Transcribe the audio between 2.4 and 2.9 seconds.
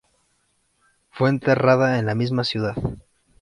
ciudad.